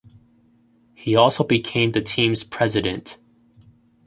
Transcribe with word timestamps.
He 0.95 1.15
also 1.15 1.43
became 1.43 1.91
the 1.91 2.01
team's 2.01 2.43
president. 2.43 3.19